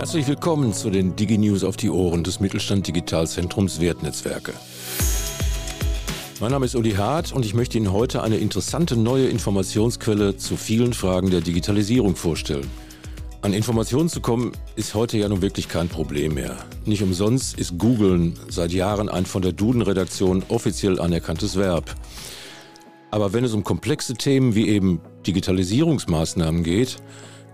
Herzlich 0.00 0.26
willkommen 0.28 0.72
zu 0.72 0.88
den 0.88 1.14
DigiNews 1.14 1.62
auf 1.62 1.76
die 1.76 1.90
Ohren 1.90 2.24
des 2.24 2.40
Mittelstand 2.40 2.86
Digitalzentrums 2.86 3.82
Wertnetzwerke. 3.82 4.54
Mein 6.40 6.52
Name 6.52 6.64
ist 6.64 6.74
Uli 6.74 6.92
Hart 6.92 7.34
und 7.34 7.44
ich 7.44 7.52
möchte 7.52 7.76
Ihnen 7.76 7.92
heute 7.92 8.22
eine 8.22 8.38
interessante 8.38 8.96
neue 8.96 9.28
Informationsquelle 9.28 10.38
zu 10.38 10.56
vielen 10.56 10.94
Fragen 10.94 11.28
der 11.28 11.42
Digitalisierung 11.42 12.16
vorstellen. 12.16 12.66
An 13.42 13.52
Informationen 13.52 14.08
zu 14.08 14.22
kommen 14.22 14.52
ist 14.74 14.94
heute 14.94 15.18
ja 15.18 15.28
nun 15.28 15.42
wirklich 15.42 15.68
kein 15.68 15.90
Problem 15.90 16.32
mehr. 16.32 16.56
Nicht 16.86 17.02
umsonst 17.02 17.58
ist 17.58 17.76
Googlen 17.76 18.38
seit 18.48 18.72
Jahren 18.72 19.10
ein 19.10 19.26
von 19.26 19.42
der 19.42 19.52
Duden-Redaktion 19.52 20.44
offiziell 20.48 20.98
anerkanntes 20.98 21.56
Verb. 21.56 21.94
Aber 23.10 23.34
wenn 23.34 23.44
es 23.44 23.52
um 23.52 23.64
komplexe 23.64 24.14
Themen 24.14 24.54
wie 24.54 24.66
eben 24.66 25.02
Digitalisierungsmaßnahmen 25.26 26.62
geht, 26.62 26.96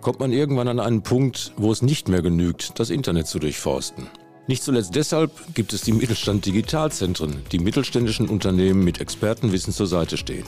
kommt 0.06 0.20
man 0.20 0.30
irgendwann 0.30 0.68
an 0.68 0.78
einen 0.78 1.02
Punkt, 1.02 1.52
wo 1.56 1.72
es 1.72 1.82
nicht 1.82 2.08
mehr 2.08 2.22
genügt, 2.22 2.78
das 2.78 2.90
Internet 2.90 3.26
zu 3.26 3.40
durchforsten. 3.40 4.06
Nicht 4.46 4.62
zuletzt 4.62 4.94
deshalb 4.94 5.32
gibt 5.52 5.72
es 5.72 5.80
die 5.80 5.90
Mittelstand 5.90 6.46
Digitalzentren, 6.46 7.42
die 7.50 7.58
mittelständischen 7.58 8.28
Unternehmen 8.28 8.84
mit 8.84 9.00
Expertenwissen 9.00 9.72
zur 9.72 9.88
Seite 9.88 10.16
stehen. 10.16 10.46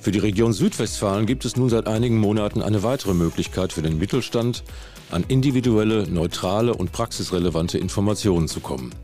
Für 0.00 0.10
die 0.10 0.20
Region 0.20 0.54
Südwestfalen 0.54 1.26
gibt 1.26 1.44
es 1.44 1.56
nun 1.56 1.68
seit 1.68 1.86
einigen 1.86 2.16
Monaten 2.16 2.62
eine 2.62 2.82
weitere 2.82 3.12
Möglichkeit 3.12 3.74
für 3.74 3.82
den 3.82 3.98
Mittelstand, 3.98 4.64
an 5.10 5.26
individuelle, 5.28 6.08
neutrale 6.08 6.72
und 6.72 6.92
praxisrelevante 6.92 7.76
Informationen 7.76 8.48
zu 8.48 8.60
kommen. 8.60 8.94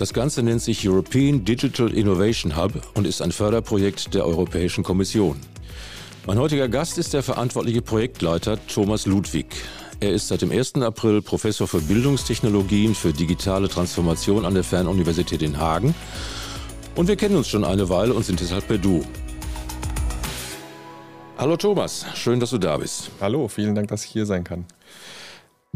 Das 0.00 0.12
Ganze 0.12 0.42
nennt 0.42 0.62
sich 0.62 0.88
European 0.88 1.44
Digital 1.44 1.92
Innovation 1.92 2.56
Hub 2.56 2.72
und 2.94 3.06
ist 3.06 3.22
ein 3.22 3.30
Förderprojekt 3.30 4.12
der 4.12 4.26
Europäischen 4.26 4.82
Kommission. 4.82 5.36
Mein 6.26 6.40
heutiger 6.40 6.68
Gast 6.68 6.98
ist 6.98 7.14
der 7.14 7.22
verantwortliche 7.22 7.82
Projektleiter 7.82 8.58
Thomas 8.66 9.06
Ludwig. 9.06 9.46
Er 10.00 10.10
ist 10.10 10.26
seit 10.26 10.42
dem 10.42 10.50
1. 10.50 10.74
April 10.82 11.22
Professor 11.22 11.68
für 11.68 11.80
Bildungstechnologien 11.80 12.96
für 12.96 13.12
digitale 13.12 13.68
Transformation 13.68 14.44
an 14.44 14.52
der 14.52 14.64
Fernuniversität 14.64 15.40
in 15.40 15.56
Hagen. 15.56 15.94
Und 16.96 17.06
wir 17.06 17.14
kennen 17.14 17.36
uns 17.36 17.46
schon 17.46 17.62
eine 17.62 17.88
Weile 17.90 18.12
und 18.12 18.24
sind 18.24 18.40
deshalb 18.40 18.66
per 18.66 18.76
Du. 18.76 19.04
Hallo 21.38 21.56
Thomas, 21.56 22.04
schön, 22.16 22.40
dass 22.40 22.50
du 22.50 22.58
da 22.58 22.76
bist. 22.76 23.12
Hallo, 23.20 23.46
vielen 23.46 23.76
Dank, 23.76 23.86
dass 23.86 24.04
ich 24.04 24.10
hier 24.10 24.26
sein 24.26 24.42
kann. 24.42 24.64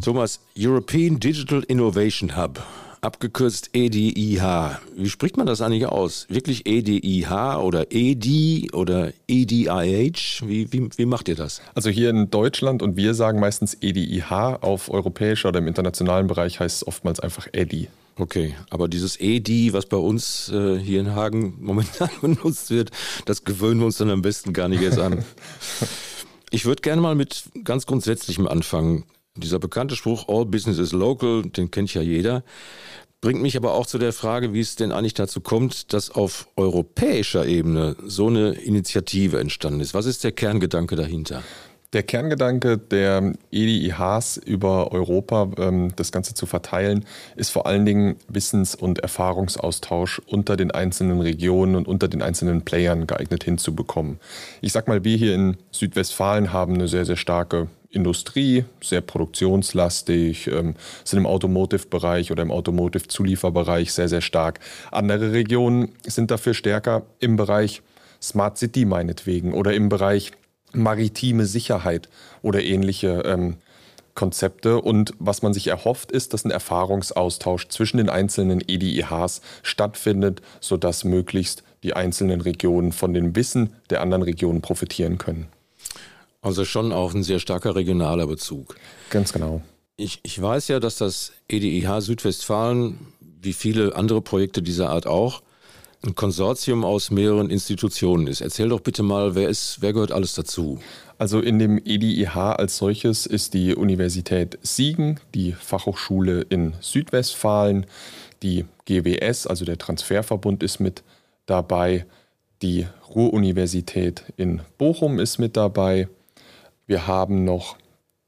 Thomas, 0.03 0.41
European 0.59 1.21
Digital 1.21 1.63
Innovation 1.69 2.37
Hub 2.37 2.61
abgekürzt 3.01 3.71
EDIH. 3.73 4.79
Wie 4.97 5.09
spricht 5.09 5.37
man 5.37 5.47
das 5.47 5.61
eigentlich 5.61 5.87
aus? 5.87 6.27
Wirklich 6.29 6.67
EDIH 6.67 7.59
oder 7.59 7.91
EDI 7.91 8.71
oder 8.73 9.13
EDIH? 9.27 10.43
Wie, 10.47 10.73
wie, 10.73 10.89
wie 10.97 11.07
macht 11.07 11.29
ihr 11.29 11.37
das? 11.37 11.63
Also 11.75 11.91
hier 11.91 12.11
in 12.11 12.31
Deutschland 12.31 12.83
und 12.83 12.97
wir 12.97 13.15
sagen 13.15 13.41
meistens 13.41 13.77
EDIH. 13.81 14.59
Auf 14.61 14.91
europäischer 14.91 15.49
oder 15.49 15.59
im 15.61 15.67
internationalen 15.67 16.27
Bereich 16.27 16.61
heißt 16.61 16.83
es 16.83 16.87
oftmals 16.87 17.21
einfach 17.21 17.49
EDI. 17.53 17.89
Okay, 18.17 18.55
aber 18.69 18.89
dieses 18.89 19.19
EDI, 19.19 19.73
was 19.73 19.87
bei 19.87 19.97
uns 19.97 20.51
äh, 20.51 20.79
hier 20.79 21.01
in 21.01 21.15
Hagen 21.15 21.55
momentan 21.61 22.11
benutzt 22.21 22.71
wird, 22.71 22.91
das 23.25 23.45
gewöhnen 23.45 23.81
wir 23.81 23.87
uns 23.87 23.97
dann 23.97 24.11
am 24.11 24.21
besten 24.21 24.53
gar 24.53 24.69
nicht 24.69 24.83
erst 24.83 24.99
an. 24.99 25.25
Ich 26.53 26.65
würde 26.65 26.83
gerne 26.83 27.01
mal 27.01 27.15
mit 27.15 27.45
ganz 27.63 27.87
Grundsätzlichem 27.87 28.49
anfangen. 28.49 29.05
Dieser 29.37 29.59
bekannte 29.59 29.95
Spruch, 29.95 30.29
All 30.29 30.45
Business 30.45 30.79
is 30.79 30.93
Local, 30.93 31.43
den 31.43 31.71
kennt 31.71 31.95
ja 31.95 32.03
jeder. 32.03 32.43
Bringt 33.21 33.43
mich 33.43 33.57
aber 33.57 33.75
auch 33.75 33.87
zu 33.87 33.99
der 33.99 34.13
Frage, 34.13 34.55
wie 34.55 34.61
es 34.61 34.77
denn 34.77 34.93
eigentlich 34.93 35.15
dazu 35.15 35.41
kommt, 35.41 35.93
dass 35.93 36.11
auf 36.11 36.49
europäischer 36.57 37.47
Ebene 37.47 37.95
so 38.05 38.29
eine 38.29 38.53
Initiative 38.53 39.39
entstanden 39.39 39.81
ist. 39.81 39.95
Was 39.95 40.07
ist 40.07 40.25
der 40.25 40.33
Kerngedanke 40.33 40.97
dahinter? 40.97 41.43
Der 41.93 42.03
Kerngedanke 42.03 42.79
der 42.79 43.35
EDIHs 43.51 44.37
über 44.37 44.93
Europa, 44.93 45.51
ähm, 45.59 45.93
das 45.97 46.13
Ganze 46.13 46.35
zu 46.35 46.47
verteilen, 46.47 47.05
ist 47.37 47.51
vor 47.51 47.67
allen 47.67 47.85
Dingen 47.85 48.17
Wissens- 48.29 48.77
und 48.77 49.01
Erfahrungsaustausch 49.01 50.21
unter 50.27 50.57
den 50.57 50.71
einzelnen 50.71 51.21
Regionen 51.21 51.75
und 51.75 51.89
unter 51.89 52.07
den 52.07 52.23
einzelnen 52.23 52.63
Playern 52.63 53.07
geeignet 53.07 53.45
hinzubekommen. 53.45 54.21
Ich 54.61 54.73
sag 54.73 54.89
mal, 54.89 55.05
wir 55.05 55.17
hier 55.17 55.35
in 55.35 55.57
Südwestfalen 55.73 56.53
haben 56.53 56.75
eine 56.75 56.89
sehr, 56.89 57.05
sehr 57.05 57.17
starke 57.17 57.69
Industrie, 57.91 58.65
sehr 58.81 59.01
produktionslastig, 59.01 60.47
ähm, 60.47 60.75
sind 61.05 61.19
im 61.19 61.27
Automotive-Bereich 61.27 62.31
oder 62.31 62.43
im 62.43 62.53
Automotive-Zulieferbereich 62.53 63.93
sehr, 63.93 64.09
sehr 64.09 64.21
stark. 64.21 64.61
Andere 64.93 65.33
Regionen 65.33 65.93
sind 66.07 66.31
dafür 66.31 66.55
stärker 66.55 67.03
im 67.19 67.37
Bereich 67.37 67.83
Smart 68.23 68.59
City 68.59 68.85
meinetwegen 68.85 69.55
oder 69.55 69.75
im 69.75 69.89
Bereich 69.89 70.33
maritime 70.73 71.47
Sicherheit 71.47 72.09
oder 72.43 72.63
ähnliche 72.63 73.23
ähm, 73.27 73.57
Konzepte. 74.15 74.81
Und 74.81 75.15
was 75.19 75.43
man 75.43 75.53
sich 75.53 75.67
erhofft, 75.67 76.13
ist, 76.13 76.33
dass 76.33 76.45
ein 76.45 76.51
Erfahrungsaustausch 76.51 77.69
zwischen 77.69 77.97
den 77.97 78.09
einzelnen 78.09 78.61
EDIHs 78.61 79.41
stattfindet, 79.63 80.43
sodass 80.61 81.05
möglichst 81.05 81.65
die 81.83 81.95
einzelnen 81.95 82.41
Regionen 82.41 82.93
von 82.93 83.15
dem 83.15 83.35
Wissen 83.35 83.75
der 83.89 84.03
anderen 84.03 84.23
Regionen 84.23 84.61
profitieren 84.61 85.19
können. 85.19 85.49
Also 86.43 86.65
schon 86.65 86.93
auch 86.93 87.15
ein 87.15 87.23
sehr 87.23 87.39
starker 87.39 87.77
regionaler 87.77 88.27
Bezug. 88.27 88.77
Ganz 89.11 89.33
genau. 89.33 89.63
Ich, 89.97 90.21
ich 90.23 90.41
weiß 90.41 90.69
ja, 90.69 90.81
dass 90.81 90.97
das 90.97 91.33
EDIH 91.49 92.01
Südwestfalen, 92.01 92.99
wie 93.21 93.53
viele 93.53 93.95
andere 93.95 94.23
Projekte 94.23 94.63
dieser 94.63 94.89
Art 94.89 95.07
auch, 95.07 95.43
ein 96.03 96.15
Konsortium 96.15 96.85
aus 96.85 97.11
mehreren 97.11 97.51
Institutionen 97.51 98.27
ist. 98.27 98.41
Erzähl 98.41 98.71
doch 98.71 98.81
bitte 98.81 99.03
mal, 99.03 99.35
wer 99.35 99.51
ist, 99.51 99.83
wer 99.83 99.93
gehört 99.93 100.13
alles 100.13 100.35
dazu? 100.35 100.79
Also 101.19 101.41
in 101.41 101.59
dem 101.59 101.77
EDIH 101.77 102.35
als 102.35 102.79
solches 102.79 103.27
ist 103.27 103.53
die 103.53 103.75
Universität 103.75 104.59
Siegen, 104.63 105.21
die 105.35 105.53
Fachhochschule 105.53 106.41
in 106.49 106.73
Südwestfalen, 106.81 107.85
die 108.43 108.65
GWS, 108.87 109.47
also 109.47 109.67
der 109.67 109.77
Transferverbund 109.77 110.63
ist 110.63 110.81
mit 110.81 111.03
dabei, 111.45 112.07
die 112.63 112.87
Ruhr-Universität 113.15 114.25
in 114.39 114.63
Bochum 114.79 115.19
ist 115.19 115.39
mit 115.39 115.59
dabei, 115.59 116.09
wir 116.91 117.07
haben 117.07 117.45
noch 117.45 117.77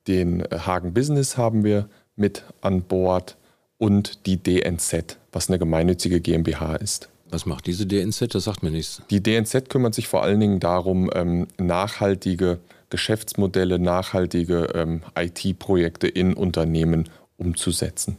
den 0.07 0.41
äh, 0.41 0.59
Hagen 0.61 0.95
Business 0.95 1.37
haben 1.37 1.65
wir 1.65 1.89
mit 2.15 2.45
an 2.61 2.83
Bord 2.83 3.37
und 3.77 4.25
die 4.27 4.37
DNZ, 4.37 5.19
was 5.33 5.49
eine 5.49 5.59
gemeinnützige 5.59 6.21
GmbH 6.21 6.77
ist. 6.77 7.09
Was 7.29 7.45
macht 7.45 7.67
diese 7.67 7.87
DNZ? 7.87 8.35
Das 8.35 8.45
sagt 8.45 8.63
mir 8.63 8.71
nichts. 8.71 9.03
Die 9.11 9.21
DNZ 9.23 9.69
kümmert 9.69 9.95
sich 9.95 10.07
vor 10.07 10.23
allen 10.23 10.39
Dingen 10.39 10.61
darum, 10.61 11.11
ähm, 11.13 11.49
nachhaltige 11.59 12.61
Geschäftsmodelle, 12.89 13.81
nachhaltige 13.81 14.69
ähm, 14.75 15.03
IT-Projekte 15.19 16.07
in 16.07 16.35
Unternehmen 16.35 17.09
umzusetzen. 17.39 18.19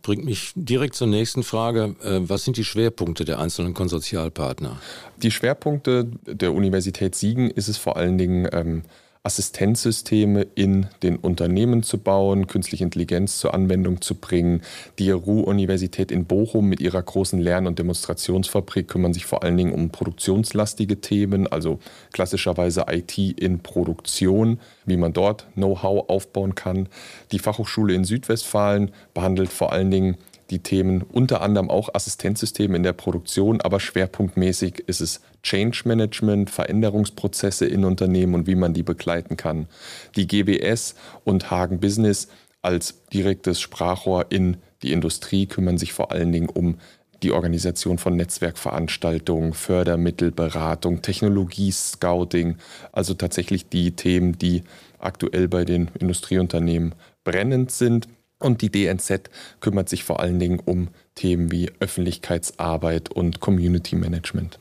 Bringt 0.00 0.24
mich 0.24 0.52
direkt 0.54 0.94
zur 0.94 1.08
nächsten 1.08 1.42
Frage. 1.42 1.96
Äh, 2.02 2.20
was 2.22 2.44
sind 2.44 2.56
die 2.56 2.64
Schwerpunkte 2.64 3.26
der 3.26 3.38
einzelnen 3.38 3.74
Konsortialpartner? 3.74 4.80
Die 5.18 5.30
Schwerpunkte 5.30 6.08
der 6.24 6.54
Universität 6.54 7.14
Siegen 7.14 7.50
ist 7.50 7.68
es 7.68 7.76
vor 7.76 7.98
allen 7.98 8.16
Dingen, 8.16 8.48
ähm, 8.52 8.84
Assistenzsysteme 9.24 10.48
in 10.56 10.88
den 11.04 11.16
Unternehmen 11.16 11.84
zu 11.84 11.98
bauen, 11.98 12.48
künstliche 12.48 12.82
Intelligenz 12.82 13.38
zur 13.38 13.54
Anwendung 13.54 14.00
zu 14.00 14.16
bringen. 14.16 14.62
Die 14.98 15.12
Ruhr-Universität 15.12 16.10
in 16.10 16.24
Bochum 16.24 16.68
mit 16.68 16.80
ihrer 16.80 17.00
großen 17.00 17.38
Lern- 17.38 17.68
und 17.68 17.78
Demonstrationsfabrik 17.78 18.88
kümmern 18.88 19.14
sich 19.14 19.24
vor 19.24 19.44
allen 19.44 19.56
Dingen 19.56 19.74
um 19.74 19.90
produktionslastige 19.90 21.00
Themen, 21.00 21.46
also 21.46 21.78
klassischerweise 22.12 22.86
IT 22.90 23.16
in 23.16 23.60
Produktion, 23.60 24.58
wie 24.86 24.96
man 24.96 25.12
dort 25.12 25.46
Know-how 25.54 26.08
aufbauen 26.08 26.56
kann. 26.56 26.88
Die 27.30 27.38
Fachhochschule 27.38 27.94
in 27.94 28.02
Südwestfalen 28.02 28.90
behandelt 29.14 29.52
vor 29.52 29.70
allen 29.72 29.92
Dingen 29.92 30.16
die 30.52 30.58
Themen 30.60 31.02
unter 31.02 31.40
anderem 31.40 31.70
auch 31.70 31.94
Assistenzsysteme 31.94 32.76
in 32.76 32.82
der 32.82 32.92
Produktion, 32.92 33.60
aber 33.62 33.80
schwerpunktmäßig 33.80 34.80
ist 34.86 35.00
es 35.00 35.20
Change 35.42 35.82
Management, 35.86 36.50
Veränderungsprozesse 36.50 37.66
in 37.66 37.84
Unternehmen 37.84 38.34
und 38.34 38.46
wie 38.46 38.54
man 38.54 38.74
die 38.74 38.82
begleiten 38.82 39.36
kann. 39.36 39.66
Die 40.14 40.26
GBS 40.26 40.94
und 41.24 41.50
Hagen 41.50 41.80
Business 41.80 42.28
als 42.60 43.02
direktes 43.12 43.60
Sprachrohr 43.60 44.26
in 44.28 44.58
die 44.82 44.92
Industrie 44.92 45.46
kümmern 45.46 45.78
sich 45.78 45.92
vor 45.92 46.12
allen 46.12 46.30
Dingen 46.30 46.48
um 46.48 46.78
die 47.22 47.32
Organisation 47.32 47.98
von 47.98 48.16
Netzwerkveranstaltungen, 48.16 49.54
Fördermittel, 49.54 50.32
Beratung, 50.32 51.02
Technologie-Scouting, 51.02 52.56
also 52.90 53.14
tatsächlich 53.14 53.68
die 53.68 53.92
Themen, 53.92 54.36
die 54.38 54.64
aktuell 54.98 55.48
bei 55.48 55.64
den 55.64 55.88
Industrieunternehmen 55.98 56.94
brennend 57.24 57.70
sind. 57.70 58.08
Und 58.42 58.60
die 58.60 58.70
DNZ 58.70 59.30
kümmert 59.60 59.88
sich 59.88 60.02
vor 60.02 60.18
allen 60.18 60.40
Dingen 60.40 60.60
um 60.64 60.88
Themen 61.14 61.52
wie 61.52 61.70
Öffentlichkeitsarbeit 61.78 63.10
und 63.10 63.38
Community 63.38 63.94
Management. 63.94 64.58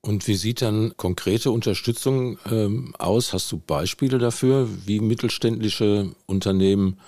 Und 0.00 0.26
wie 0.26 0.34
sieht 0.34 0.62
dann 0.62 0.96
konkrete 0.96 1.50
Unterstützung 1.50 2.38
ähm, 2.50 2.94
aus? 2.98 3.34
Hast 3.34 3.52
du 3.52 3.58
Beispiele 3.58 4.16
dafür, 4.18 4.68
wie 4.86 5.00
mittelständische 5.00 6.12
Unternehmen 6.24 6.98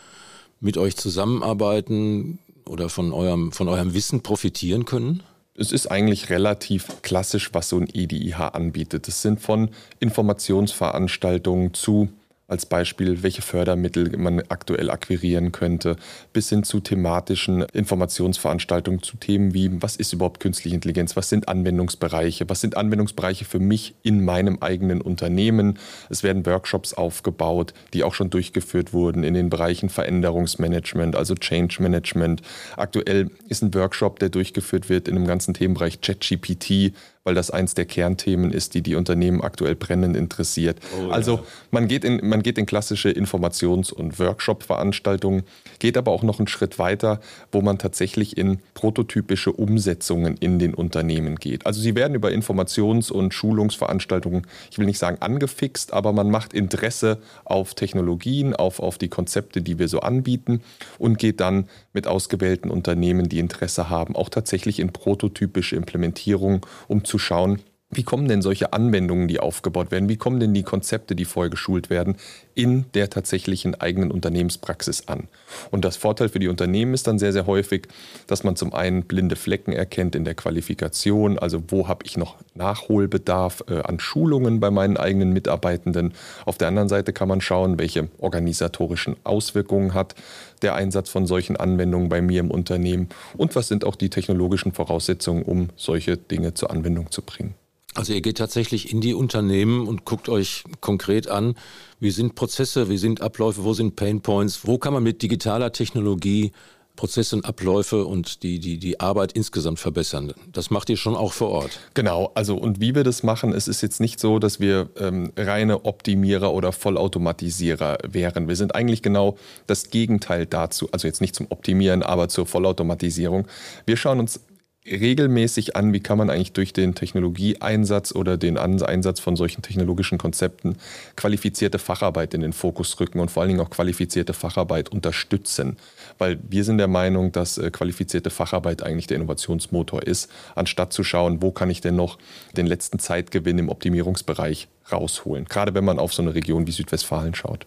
mit 0.60 0.76
euch 0.76 0.96
zusammenarbeiten 0.96 2.38
oder 2.66 2.90
von 2.90 3.12
eurem, 3.12 3.52
von 3.52 3.68
eurem 3.68 3.94
Wissen 3.94 4.22
profitieren 4.22 4.84
können? 4.84 5.22
Es 5.54 5.72
ist 5.72 5.90
eigentlich 5.90 6.28
relativ 6.28 7.00
klassisch, 7.00 7.50
was 7.54 7.70
so 7.70 7.78
ein 7.78 7.88
EDIH 7.90 8.52
anbietet. 8.52 9.08
Es 9.08 9.22
sind 9.22 9.40
von 9.40 9.70
Informationsveranstaltungen 10.00 11.72
zu 11.72 12.10
als 12.50 12.66
Beispiel, 12.66 13.22
welche 13.22 13.42
Fördermittel 13.42 14.16
man 14.16 14.42
aktuell 14.48 14.90
akquirieren 14.90 15.52
könnte, 15.52 15.96
bis 16.32 16.48
hin 16.48 16.64
zu 16.64 16.80
thematischen 16.80 17.62
Informationsveranstaltungen 17.62 19.02
zu 19.02 19.16
Themen 19.16 19.54
wie, 19.54 19.70
was 19.80 19.96
ist 19.96 20.12
überhaupt 20.12 20.40
künstliche 20.40 20.74
Intelligenz, 20.74 21.16
was 21.16 21.28
sind 21.28 21.48
Anwendungsbereiche, 21.48 22.48
was 22.48 22.60
sind 22.60 22.76
Anwendungsbereiche 22.76 23.44
für 23.44 23.60
mich 23.60 23.94
in 24.02 24.24
meinem 24.24 24.58
eigenen 24.60 25.00
Unternehmen. 25.00 25.78
Es 26.08 26.22
werden 26.22 26.44
Workshops 26.44 26.92
aufgebaut, 26.94 27.72
die 27.94 28.02
auch 28.02 28.14
schon 28.14 28.30
durchgeführt 28.30 28.92
wurden 28.92 29.22
in 29.22 29.34
den 29.34 29.48
Bereichen 29.48 29.88
Veränderungsmanagement, 29.88 31.14
also 31.16 31.34
Change 31.34 31.82
Management. 31.82 32.42
Aktuell 32.76 33.30
ist 33.48 33.62
ein 33.62 33.72
Workshop, 33.74 34.18
der 34.18 34.28
durchgeführt 34.28 34.88
wird 34.88 35.08
in 35.08 35.14
dem 35.14 35.26
ganzen 35.26 35.54
Themenbereich 35.54 36.00
ChatGPT, 36.00 36.92
weil 37.24 37.34
das 37.34 37.50
eins 37.50 37.74
der 37.74 37.84
Kernthemen 37.84 38.50
ist, 38.50 38.74
die 38.74 38.82
die 38.82 38.94
Unternehmen 38.94 39.42
aktuell 39.42 39.74
brennend 39.74 40.16
interessiert. 40.16 40.78
Oh, 40.98 41.10
also 41.10 41.36
ja. 41.36 41.42
man, 41.70 41.86
geht 41.86 42.04
in, 42.04 42.26
man 42.26 42.42
geht 42.42 42.56
in 42.56 42.64
klassische 42.64 43.10
Informations- 43.10 43.92
und 43.92 44.18
Workshop-Veranstaltungen, 44.18 45.42
geht 45.78 45.98
aber 45.98 46.12
auch 46.12 46.22
noch 46.22 46.38
einen 46.38 46.48
Schritt 46.48 46.78
weiter, 46.78 47.20
wo 47.52 47.60
man 47.60 47.78
tatsächlich 47.78 48.38
in 48.38 48.60
prototypische 48.72 49.52
Umsetzungen 49.52 50.36
in 50.38 50.58
den 50.58 50.74
Unternehmen 50.74 51.36
geht. 51.36 51.66
Also 51.66 51.80
sie 51.80 51.94
werden 51.94 52.14
über 52.14 52.30
Informations- 52.30 53.12
und 53.12 53.34
Schulungsveranstaltungen, 53.34 54.46
ich 54.70 54.78
will 54.78 54.86
nicht 54.86 54.98
sagen 54.98 55.18
angefixt, 55.20 55.92
aber 55.92 56.12
man 56.12 56.30
macht 56.30 56.54
Interesse 56.54 57.18
auf 57.44 57.74
Technologien, 57.74 58.54
auf, 58.56 58.80
auf 58.80 58.96
die 58.96 59.08
Konzepte, 59.08 59.60
die 59.60 59.78
wir 59.78 59.88
so 59.88 60.00
anbieten 60.00 60.62
und 60.98 61.18
geht 61.18 61.40
dann 61.40 61.68
mit 61.92 62.06
ausgewählten 62.06 62.70
Unternehmen, 62.70 63.28
die 63.28 63.40
Interesse 63.40 63.90
haben, 63.90 64.16
auch 64.16 64.30
tatsächlich 64.30 64.80
in 64.80 64.92
prototypische 64.92 65.76
Implementierung, 65.76 66.64
um 66.88 67.04
zu 67.10 67.18
schauen, 67.18 67.60
wie 67.92 68.04
kommen 68.04 68.28
denn 68.28 68.40
solche 68.40 68.72
Anwendungen, 68.72 69.26
die 69.26 69.40
aufgebaut 69.40 69.90
werden, 69.90 70.08
wie 70.08 70.16
kommen 70.16 70.38
denn 70.38 70.54
die 70.54 70.62
Konzepte, 70.62 71.16
die 71.16 71.24
vorher 71.24 71.50
geschult 71.50 71.90
werden, 71.90 72.16
in 72.54 72.84
der 72.94 73.10
tatsächlichen 73.10 73.74
eigenen 73.74 74.12
Unternehmenspraxis 74.12 75.08
an? 75.08 75.26
Und 75.72 75.84
das 75.84 75.96
Vorteil 75.96 76.28
für 76.28 76.38
die 76.38 76.46
Unternehmen 76.46 76.94
ist 76.94 77.08
dann 77.08 77.18
sehr, 77.18 77.32
sehr 77.32 77.46
häufig, 77.46 77.88
dass 78.28 78.44
man 78.44 78.54
zum 78.54 78.72
einen 78.74 79.02
blinde 79.02 79.34
Flecken 79.34 79.72
erkennt 79.72 80.14
in 80.14 80.24
der 80.24 80.34
Qualifikation, 80.34 81.36
also 81.36 81.64
wo 81.66 81.88
habe 81.88 82.06
ich 82.06 82.16
noch 82.16 82.36
Nachholbedarf 82.54 83.64
äh, 83.68 83.80
an 83.80 83.98
Schulungen 83.98 84.60
bei 84.60 84.70
meinen 84.70 84.96
eigenen 84.96 85.32
Mitarbeitenden. 85.32 86.14
Auf 86.46 86.58
der 86.58 86.68
anderen 86.68 86.88
Seite 86.88 87.12
kann 87.12 87.28
man 87.28 87.40
schauen, 87.40 87.78
welche 87.78 88.08
organisatorischen 88.18 89.16
Auswirkungen 89.24 89.94
hat 89.94 90.14
der 90.62 90.76
Einsatz 90.76 91.08
von 91.08 91.26
solchen 91.26 91.56
Anwendungen 91.56 92.08
bei 92.08 92.22
mir 92.22 92.38
im 92.38 92.52
Unternehmen 92.52 93.08
und 93.36 93.56
was 93.56 93.66
sind 93.66 93.84
auch 93.84 93.96
die 93.96 94.10
technologischen 94.10 94.72
Voraussetzungen, 94.72 95.42
um 95.42 95.70
solche 95.74 96.16
Dinge 96.16 96.54
zur 96.54 96.70
Anwendung 96.70 97.10
zu 97.10 97.22
bringen. 97.22 97.54
Also 97.94 98.12
ihr 98.12 98.20
geht 98.20 98.38
tatsächlich 98.38 98.92
in 98.92 99.00
die 99.00 99.14
Unternehmen 99.14 99.88
und 99.88 100.04
guckt 100.04 100.28
euch 100.28 100.64
konkret 100.80 101.28
an, 101.28 101.56
wie 101.98 102.10
sind 102.10 102.36
Prozesse, 102.36 102.88
wie 102.88 102.98
sind 102.98 103.20
Abläufe, 103.20 103.64
wo 103.64 103.72
sind 103.74 103.96
Painpoints, 103.96 104.60
wo 104.64 104.78
kann 104.78 104.92
man 104.92 105.02
mit 105.02 105.22
digitaler 105.22 105.72
Technologie 105.72 106.52
Prozesse 107.00 107.34
und 107.34 107.46
Abläufe 107.46 108.04
und 108.04 108.42
die, 108.42 108.58
die, 108.58 108.76
die 108.76 109.00
Arbeit 109.00 109.32
insgesamt 109.32 109.78
verbessern. 109.78 110.34
Das 110.52 110.68
macht 110.70 110.90
ihr 110.90 110.98
schon 110.98 111.16
auch 111.16 111.32
vor 111.32 111.48
Ort. 111.48 111.80
Genau, 111.94 112.30
also 112.34 112.56
und 112.56 112.80
wie 112.80 112.94
wir 112.94 113.04
das 113.04 113.22
machen, 113.22 113.54
es 113.54 113.68
ist 113.68 113.80
jetzt 113.80 114.00
nicht 114.00 114.20
so, 114.20 114.38
dass 114.38 114.60
wir 114.60 114.90
ähm, 114.98 115.32
reine 115.34 115.86
Optimierer 115.86 116.52
oder 116.52 116.72
Vollautomatisierer 116.72 117.98
wären. 118.06 118.48
Wir 118.48 118.56
sind 118.56 118.74
eigentlich 118.74 119.00
genau 119.00 119.38
das 119.66 119.88
Gegenteil 119.88 120.44
dazu, 120.44 120.90
also 120.92 121.08
jetzt 121.08 121.22
nicht 121.22 121.34
zum 121.34 121.46
Optimieren, 121.48 122.02
aber 122.02 122.28
zur 122.28 122.44
Vollautomatisierung. 122.44 123.46
Wir 123.86 123.96
schauen 123.96 124.20
uns 124.20 124.40
regelmäßig 124.86 125.76
an, 125.76 125.92
wie 125.92 126.00
kann 126.00 126.16
man 126.16 126.30
eigentlich 126.30 126.52
durch 126.52 126.72
den 126.72 126.94
Technologieeinsatz 126.94 128.12
oder 128.14 128.38
den 128.38 128.56
Einsatz 128.56 129.20
von 129.20 129.36
solchen 129.36 129.62
technologischen 129.62 130.16
Konzepten 130.16 130.76
qualifizierte 131.16 131.78
Facharbeit 131.78 132.32
in 132.32 132.40
den 132.40 132.54
Fokus 132.54 132.98
rücken 132.98 133.20
und 133.20 133.30
vor 133.30 133.42
allen 133.42 133.50
Dingen 133.50 133.60
auch 133.60 133.70
qualifizierte 133.70 134.32
Facharbeit 134.32 134.88
unterstützen. 134.88 135.76
Weil 136.18 136.38
wir 136.48 136.64
sind 136.64 136.78
der 136.78 136.88
Meinung, 136.88 137.30
dass 137.30 137.58
äh, 137.58 137.70
qualifizierte 137.70 138.30
Facharbeit 138.30 138.82
eigentlich 138.82 139.06
der 139.06 139.18
Innovationsmotor 139.18 140.02
ist, 140.02 140.30
anstatt 140.54 140.92
zu 140.92 141.04
schauen, 141.04 141.42
wo 141.42 141.50
kann 141.50 141.68
ich 141.68 141.82
denn 141.82 141.96
noch 141.96 142.18
den 142.56 142.66
letzten 142.66 142.98
Zeitgewinn 142.98 143.58
im 143.58 143.68
Optimierungsbereich 143.68 144.68
rausholen. 144.90 145.44
Gerade 145.44 145.74
wenn 145.74 145.84
man 145.84 145.98
auf 145.98 146.14
so 146.14 146.22
eine 146.22 146.34
Region 146.34 146.66
wie 146.66 146.72
Südwestfalen 146.72 147.34
schaut 147.34 147.66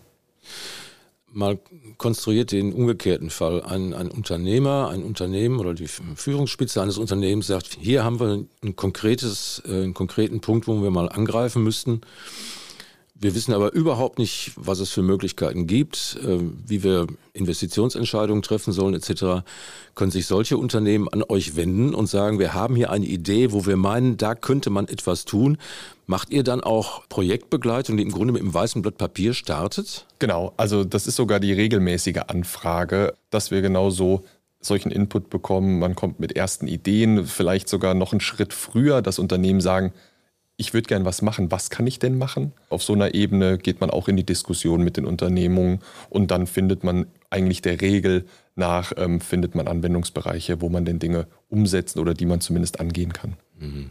mal 1.33 1.59
konstruiert 1.97 2.51
den 2.51 2.74
umgekehrten 2.74 3.30
Fall. 3.30 3.63
Ein, 3.63 3.94
ein 3.94 4.09
Unternehmer, 4.09 4.89
ein 4.89 5.03
Unternehmen 5.03 5.59
oder 5.59 5.74
die 5.74 5.88
Führungsspitze 5.88 6.81
eines 6.81 6.97
Unternehmens 6.97 7.47
sagt, 7.47 7.77
hier 7.80 8.03
haben 8.03 8.19
wir 8.19 8.45
ein 8.63 8.75
konkretes, 8.75 9.62
äh, 9.65 9.83
einen 9.83 9.94
konkreten 9.94 10.41
Punkt, 10.41 10.68
wo 10.68 10.81
wir 10.81 10.91
mal 10.91 11.09
angreifen 11.09 11.63
müssten. 11.63 12.01
Wir 13.24 13.36
wissen 13.36 13.54
aber 13.54 13.72
überhaupt 13.72 14.20
nicht, 14.20 14.52
was 14.58 14.80
es 14.80 14.90
für 14.90 15.02
Möglichkeiten 15.02 15.66
gibt, 15.66 16.20
äh, 16.22 16.40
wie 16.68 16.84
wir 16.84 17.08
Investitionsentscheidungen 17.31 18.44
treffen 18.44 18.74
sollen 18.74 18.94
etc. 18.94 19.46
Können 19.96 20.12
sich 20.12 20.28
solche 20.28 20.58
Unternehmen 20.58 21.08
an 21.08 21.24
euch 21.30 21.56
wenden 21.56 21.96
und 21.96 22.08
sagen, 22.08 22.38
wir 22.38 22.54
haben 22.54 22.75
hier 22.75 22.92
eine 22.92 23.06
Idee, 23.06 23.54
wo 23.54 23.66
wir 23.66 23.78
meinen, 23.78 24.18
da 24.18 24.36
könnte 24.36 24.70
man 24.70 24.90
etwas 24.90 25.24
tun. 25.24 25.58
Macht 26.06 26.31
ihr 26.31 26.44
dann 26.44 26.60
auch 26.60 27.08
Projektbegleitung, 27.08 27.96
die 27.96 28.04
im 28.04 28.12
Grunde 28.12 28.34
mit 28.34 28.42
einem 28.42 28.54
weißen 28.54 28.81
Blatt 28.81 28.98
Papier 28.98 29.34
startet? 29.34 30.06
Genau, 30.19 30.52
also 30.58 30.84
das 30.84 31.08
ist 31.08 31.16
sogar 31.16 31.40
die 31.40 31.54
regelmäßige 31.54 32.24
Anfrage, 32.28 33.14
dass 33.30 33.52
wir 33.52 33.62
genau 33.62 33.90
so 33.90 34.26
solchen 34.60 34.92
Input 34.92 35.30
bekommen. 35.30 35.80
Man 35.80 35.96
kommt 35.96 36.19
mit 36.19 36.36
ersten 36.36 36.68
Ideen, 36.68 37.26
vielleicht 37.26 37.69
sogar 37.69 37.94
noch 37.94 38.12
einen 38.12 38.19
Schritt 38.19 38.52
früher, 38.52 39.02
dass 39.02 39.18
Unternehmen 39.18 39.62
sagen, 39.62 39.94
ich 40.63 40.74
würde 40.74 40.88
gern 40.88 41.04
was 41.04 41.21
machen, 41.21 41.51
was 41.51 41.69
kann 41.69 41.86
ich 41.86 42.00
denn 42.00 42.18
machen? 42.18 42.54
Auf 42.69 42.83
so 42.83 42.94
einer 42.94 43.13
Ebene 43.13 43.57
geht 43.57 43.81
man 43.81 43.89
auch 43.89 44.07
in 44.07 44.15
die 44.15 44.25
Diskussion 44.25 44.81
mit 44.81 44.95
den 44.95 45.06
Unternehmungen 45.06 45.80
und 46.10 46.31
dann 46.31 46.48
findet 46.48 46.86
man 46.86 47.07
eigentlich 47.30 47.62
der 47.62 47.81
Regel 47.81 48.25
nach, 48.56 48.94
ähm, 48.95 49.19
findet 49.19 49.56
man 49.56 49.68
Anwendungsbereiche, 49.68 50.62
wo 50.62 50.69
man 50.69 50.86
denn 50.86 51.00
Dinge 51.00 51.27
umsetzen 51.50 52.00
oder 52.00 52.13
die 52.13 52.25
man 52.25 52.39
zumindest 52.39 52.80
angehen 52.80 53.12
kann. 53.12 53.36
Mhm. 53.60 53.90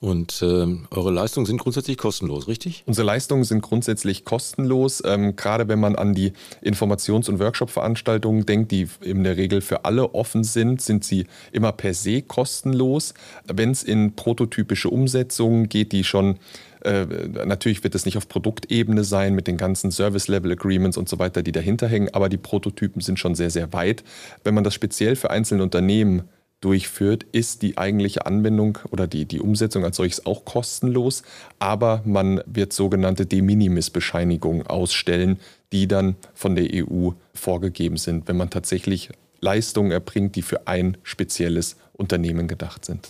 Und 0.00 0.40
ähm, 0.42 0.86
eure 0.90 1.10
Leistungen 1.10 1.44
sind 1.44 1.58
grundsätzlich 1.58 1.98
kostenlos, 1.98 2.48
richtig? 2.48 2.84
Unsere 2.86 3.06
Leistungen 3.06 3.44
sind 3.44 3.60
grundsätzlich 3.60 4.24
kostenlos. 4.24 5.02
Ähm, 5.04 5.36
gerade 5.36 5.68
wenn 5.68 5.78
man 5.78 5.94
an 5.94 6.14
die 6.14 6.32
Informations- 6.62 7.28
und 7.28 7.38
Workshop-Veranstaltungen 7.38 8.46
denkt, 8.46 8.72
die 8.72 8.88
in 9.02 9.24
der 9.24 9.36
Regel 9.36 9.60
für 9.60 9.84
alle 9.84 10.14
offen 10.14 10.42
sind, 10.42 10.80
sind 10.80 11.04
sie 11.04 11.26
immer 11.52 11.72
per 11.72 11.92
se 11.92 12.22
kostenlos. 12.22 13.12
Wenn 13.46 13.72
es 13.72 13.82
in 13.82 14.16
prototypische 14.16 14.88
Umsetzungen 14.88 15.68
geht, 15.68 15.92
die 15.92 16.04
schon 16.04 16.38
äh, 16.82 17.04
natürlich 17.44 17.84
wird 17.84 17.94
es 17.94 18.06
nicht 18.06 18.16
auf 18.16 18.26
Produktebene 18.26 19.04
sein 19.04 19.34
mit 19.34 19.46
den 19.46 19.58
ganzen 19.58 19.90
Service-Level-Agreements 19.90 20.96
und 20.96 21.10
so 21.10 21.18
weiter, 21.18 21.42
die 21.42 21.52
dahinter 21.52 21.88
hängen, 21.88 22.08
aber 22.14 22.30
die 22.30 22.38
Prototypen 22.38 23.02
sind 23.02 23.18
schon 23.18 23.34
sehr, 23.34 23.50
sehr 23.50 23.74
weit. 23.74 24.02
Wenn 24.44 24.54
man 24.54 24.64
das 24.64 24.72
speziell 24.72 25.14
für 25.14 25.28
einzelne 25.28 25.62
Unternehmen 25.62 26.22
durchführt, 26.60 27.24
ist 27.32 27.62
die 27.62 27.78
eigentliche 27.78 28.26
Anwendung 28.26 28.78
oder 28.90 29.06
die, 29.06 29.24
die 29.24 29.40
Umsetzung 29.40 29.84
als 29.84 29.96
solches 29.96 30.26
auch 30.26 30.44
kostenlos, 30.44 31.22
aber 31.58 32.02
man 32.04 32.42
wird 32.46 32.72
sogenannte 32.72 33.26
De 33.26 33.40
Minimis-Bescheinigungen 33.40 34.66
ausstellen, 34.66 35.40
die 35.72 35.88
dann 35.88 36.16
von 36.34 36.54
der 36.54 36.68
EU 36.72 37.10
vorgegeben 37.34 37.96
sind, 37.96 38.28
wenn 38.28 38.36
man 38.36 38.50
tatsächlich 38.50 39.10
Leistungen 39.40 39.90
erbringt, 39.90 40.36
die 40.36 40.42
für 40.42 40.66
ein 40.66 40.98
spezielles 41.02 41.76
Unternehmen 41.94 42.46
gedacht 42.46 42.84
sind. 42.84 43.08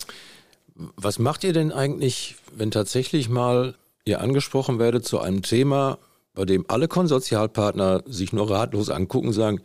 Was 0.97 1.19
macht 1.19 1.45
ihr 1.45 1.52
denn 1.52 1.73
eigentlich, 1.73 2.37
wenn 2.54 2.71
tatsächlich 2.71 3.28
mal 3.28 3.75
ihr 4.04 4.21
angesprochen 4.21 4.78
werdet 4.78 5.04
zu 5.04 5.21
einem 5.21 5.42
Thema, 5.42 5.99
bei 6.35 6.45
dem 6.45 6.64
alle 6.69 6.88
Konsortialpartner 6.88 8.02
sich 8.07 8.33
nur 8.33 8.50
ratlos 8.50 8.88
angucken 8.88 9.28
und 9.28 9.35
sagen, 9.35 9.61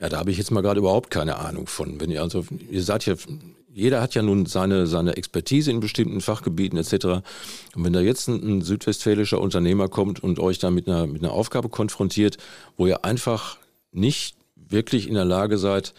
ja, 0.00 0.08
da 0.08 0.18
habe 0.18 0.30
ich 0.30 0.38
jetzt 0.38 0.50
mal 0.50 0.60
gerade 0.60 0.80
überhaupt 0.80 1.10
keine 1.10 1.36
Ahnung 1.36 1.66
von. 1.66 2.00
Wenn 2.00 2.10
ihr 2.10 2.22
also, 2.22 2.44
ihr 2.70 2.82
seid 2.82 3.06
ja, 3.06 3.14
jeder 3.72 4.00
hat 4.00 4.14
ja 4.14 4.22
nun 4.22 4.46
seine, 4.46 4.86
seine 4.86 5.16
Expertise 5.16 5.70
in 5.70 5.80
bestimmten 5.80 6.20
Fachgebieten 6.20 6.78
etc. 6.78 7.04
Und 7.74 7.84
wenn 7.84 7.92
da 7.92 8.00
jetzt 8.00 8.28
ein, 8.28 8.58
ein 8.58 8.62
südwestfälischer 8.62 9.40
Unternehmer 9.40 9.88
kommt 9.88 10.22
und 10.22 10.38
euch 10.38 10.58
da 10.58 10.70
mit 10.70 10.88
einer, 10.88 11.06
mit 11.06 11.22
einer 11.22 11.32
Aufgabe 11.32 11.68
konfrontiert, 11.68 12.38
wo 12.76 12.86
ihr 12.86 13.04
einfach 13.04 13.58
nicht 13.92 14.36
wirklich 14.54 15.08
in 15.08 15.14
der 15.14 15.24
Lage 15.24 15.58
seid, 15.58 15.94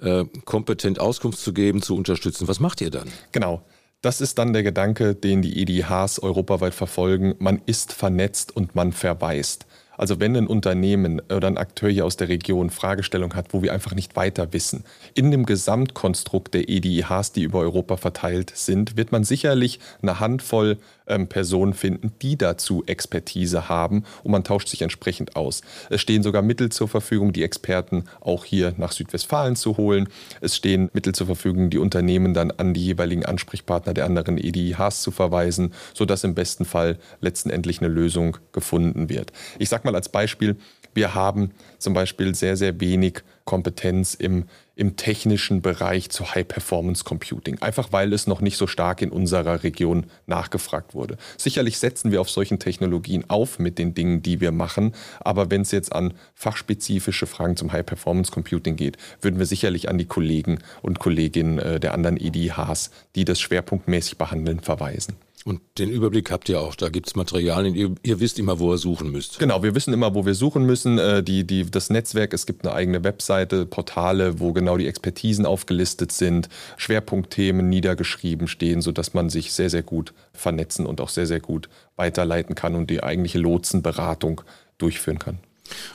äh, 0.00 0.24
kompetent 0.44 0.98
Auskunft 0.98 1.38
zu 1.38 1.52
geben, 1.52 1.82
zu 1.82 1.96
unterstützen, 1.96 2.48
was 2.48 2.60
macht 2.60 2.80
ihr 2.80 2.90
dann? 2.90 3.08
Genau. 3.32 3.62
Das 4.00 4.20
ist 4.20 4.38
dann 4.38 4.52
der 4.52 4.62
Gedanke, 4.62 5.14
den 5.14 5.40
die 5.40 5.62
EDHs 5.62 6.18
europaweit 6.18 6.74
verfolgen. 6.74 7.36
Man 7.38 7.62
ist 7.64 7.94
vernetzt 7.94 8.54
und 8.54 8.74
man 8.74 8.92
verweist. 8.92 9.64
Also 9.96 10.20
wenn 10.20 10.36
ein 10.36 10.46
Unternehmen 10.46 11.20
oder 11.20 11.46
ein 11.46 11.58
Akteur 11.58 11.90
hier 11.90 12.04
aus 12.04 12.16
der 12.16 12.28
Region 12.28 12.70
Fragestellung 12.70 13.34
hat, 13.34 13.52
wo 13.52 13.62
wir 13.62 13.72
einfach 13.72 13.94
nicht 13.94 14.16
weiter 14.16 14.52
wissen, 14.52 14.84
in 15.14 15.30
dem 15.30 15.46
Gesamtkonstrukt 15.46 16.54
der 16.54 16.68
EDIHs, 16.68 17.32
die 17.32 17.42
über 17.42 17.60
Europa 17.60 17.96
verteilt 17.96 18.52
sind, 18.54 18.96
wird 18.96 19.12
man 19.12 19.24
sicherlich 19.24 19.80
eine 20.02 20.20
Handvoll 20.20 20.78
ähm, 21.06 21.28
Personen 21.28 21.74
finden, 21.74 22.12
die 22.22 22.36
dazu 22.36 22.84
Expertise 22.86 23.68
haben 23.68 24.04
und 24.22 24.32
man 24.32 24.44
tauscht 24.44 24.68
sich 24.68 24.82
entsprechend 24.82 25.36
aus. 25.36 25.62
Es 25.90 26.00
stehen 26.00 26.22
sogar 26.22 26.42
Mittel 26.42 26.70
zur 26.70 26.88
Verfügung, 26.88 27.32
die 27.32 27.42
Experten 27.42 28.04
auch 28.20 28.44
hier 28.44 28.74
nach 28.76 28.92
Südwestfalen 28.92 29.56
zu 29.56 29.76
holen. 29.76 30.08
Es 30.40 30.56
stehen 30.56 30.90
Mittel 30.92 31.14
zur 31.14 31.26
Verfügung, 31.26 31.70
die 31.70 31.78
Unternehmen 31.78 32.34
dann 32.34 32.50
an 32.50 32.74
die 32.74 32.84
jeweiligen 32.84 33.24
Ansprechpartner 33.24 33.94
der 33.94 34.06
anderen 34.06 34.38
EDIHs 34.38 35.02
zu 35.02 35.10
verweisen, 35.10 35.72
sodass 35.92 36.24
im 36.24 36.34
besten 36.34 36.64
Fall 36.64 36.98
letztendlich 37.20 37.80
eine 37.80 37.88
Lösung 37.88 38.38
gefunden 38.52 39.08
wird. 39.08 39.32
Ich 39.58 39.68
sage 39.68 39.86
mal 39.86 39.94
als 39.94 40.08
Beispiel, 40.08 40.56
wir 40.94 41.14
haben 41.14 41.50
zum 41.78 41.92
Beispiel 41.92 42.34
sehr, 42.34 42.56
sehr 42.56 42.80
wenig 42.80 43.22
Kompetenz 43.44 44.14
im, 44.14 44.44
im 44.74 44.96
technischen 44.96 45.60
Bereich 45.60 46.08
zu 46.08 46.34
High-Performance-Computing, 46.34 47.60
einfach 47.60 47.92
weil 47.92 48.12
es 48.12 48.26
noch 48.26 48.40
nicht 48.40 48.56
so 48.56 48.66
stark 48.66 49.02
in 49.02 49.10
unserer 49.10 49.62
Region 49.62 50.06
nachgefragt 50.26 50.94
wurde. 50.94 51.18
Sicherlich 51.36 51.78
setzen 51.78 52.10
wir 52.10 52.20
auf 52.20 52.30
solchen 52.30 52.58
Technologien 52.58 53.28
auf 53.28 53.58
mit 53.58 53.78
den 53.78 53.94
Dingen, 53.94 54.22
die 54.22 54.40
wir 54.40 54.50
machen, 54.50 54.94
aber 55.20 55.50
wenn 55.50 55.60
es 55.62 55.72
jetzt 55.72 55.92
an 55.92 56.14
fachspezifische 56.34 57.26
Fragen 57.26 57.56
zum 57.56 57.72
High-Performance-Computing 57.72 58.76
geht, 58.76 58.96
würden 59.20 59.38
wir 59.38 59.46
sicherlich 59.46 59.88
an 59.88 59.98
die 59.98 60.06
Kollegen 60.06 60.60
und 60.80 60.98
Kolleginnen 60.98 61.58
äh, 61.58 61.80
der 61.80 61.92
anderen 61.92 62.16
EDHs, 62.16 62.90
die 63.14 63.24
das 63.26 63.40
schwerpunktmäßig 63.40 64.16
behandeln, 64.16 64.60
verweisen. 64.60 65.16
Und 65.46 65.60
den 65.76 65.90
Überblick 65.90 66.30
habt 66.30 66.48
ihr 66.48 66.58
auch. 66.58 66.74
Da 66.74 66.88
gibt 66.88 67.06
es 67.06 67.16
Materialien. 67.16 67.74
Ihr, 67.74 67.94
ihr, 68.02 68.18
wisst 68.18 68.38
immer, 68.38 68.58
wo 68.60 68.72
ihr 68.72 68.78
suchen 68.78 69.10
müsst. 69.10 69.38
Genau, 69.38 69.62
wir 69.62 69.74
wissen 69.74 69.92
immer, 69.92 70.14
wo 70.14 70.24
wir 70.24 70.34
suchen 70.34 70.64
müssen. 70.64 70.98
Äh, 70.98 71.22
die, 71.22 71.44
die, 71.44 71.70
das 71.70 71.90
Netzwerk, 71.90 72.32
es 72.32 72.46
gibt 72.46 72.66
eine 72.66 72.74
eigene 72.74 73.04
Webseite, 73.04 73.66
Portale, 73.66 74.40
wo 74.40 74.54
genau 74.54 74.78
die 74.78 74.86
Expertisen 74.86 75.44
aufgelistet 75.44 76.12
sind, 76.12 76.48
Schwerpunktthemen 76.78 77.68
niedergeschrieben 77.68 78.48
stehen, 78.48 78.80
sodass 78.80 79.12
man 79.12 79.28
sich 79.28 79.52
sehr, 79.52 79.68
sehr 79.68 79.82
gut 79.82 80.14
vernetzen 80.32 80.86
und 80.86 81.02
auch 81.02 81.10
sehr, 81.10 81.26
sehr 81.26 81.40
gut 81.40 81.68
weiterleiten 81.96 82.54
kann 82.54 82.74
und 82.74 82.88
die 82.88 83.02
eigentliche 83.02 83.38
Lotsenberatung 83.38 84.40
durchführen 84.78 85.18
kann. 85.18 85.38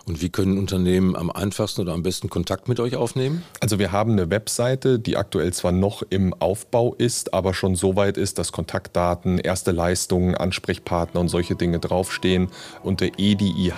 Und 0.06 0.22
wie 0.22 0.30
können 0.30 0.58
Unternehmen 0.58 1.16
am 1.16 1.30
einfachsten 1.30 1.82
oder 1.82 1.94
am 1.94 2.02
besten 2.04 2.30
Kontakt 2.30 2.68
mit 2.68 2.80
euch 2.80 2.96
aufnehmen? 2.96 3.44
Also 3.60 3.78
wir 3.80 3.92
haben 3.92 4.14
eine 4.14 4.30
Webseite, 4.30 5.00
die 5.00 5.18
aktuell 5.18 5.54
zwar 5.54 5.72
noch 5.72 6.02
im 6.10 6.34
Aufbau 6.34 6.96
ist, 6.96 7.34
aber 7.34 7.54
schon 7.54 7.76
so 7.76 7.96
weit 7.96 8.18
ist, 8.18 8.40
dass 8.40 8.52
Kontaktdaten, 8.52 9.38
erste 9.38 9.72
Leistungen, 9.72 10.36
Ansprechpartner 10.36 11.20
und 11.20 11.30
solche 11.30 11.56
Dinge 11.56 11.80
draufstehen 11.80 12.50
unter 12.84 13.06
edih-swf.de. 13.18 13.70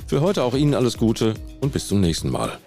Für 0.07 0.21
heute 0.21 0.43
auch 0.43 0.55
Ihnen 0.55 0.75
alles 0.75 0.99
Gute 0.99 1.33
und 1.63 1.73
bis 1.73 1.89
zum 1.89 2.03
nächsten 2.03 2.29
Mal. 2.29 2.59